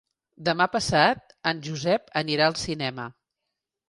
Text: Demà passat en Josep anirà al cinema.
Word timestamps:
Demà 0.47 0.65
passat 0.75 1.35
en 1.51 1.61
Josep 1.67 2.09
anirà 2.21 2.47
al 2.47 2.57
cinema. 2.63 3.07